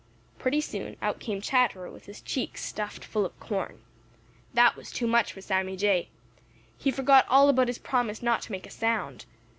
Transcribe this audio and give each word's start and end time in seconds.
Pretty 0.39 0.61
soon 0.61 0.97
out 1.03 1.19
came 1.19 1.41
Chatterer 1.41 1.91
with 1.91 2.07
his 2.07 2.21
cheeks 2.21 2.65
stuffed 2.65 3.05
full 3.05 3.23
of 3.23 3.39
corn. 3.39 3.83
That 4.55 4.75
was 4.75 4.91
too 4.91 5.05
much 5.05 5.31
for 5.31 5.41
Sammy 5.41 5.77
Jay. 5.77 6.09
He 6.79 6.89
forgot 6.89 7.27
all 7.29 7.49
about 7.49 7.67
his 7.67 7.77
promise 7.77 8.23
not 8.23 8.41
to 8.41 8.51
make 8.51 8.65
a 8.65 8.71
sound. 8.71 9.25